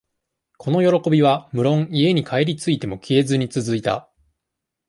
[0.57, 4.09] この喜びは、むろん、家へ帰り着いても消えずにつづいた。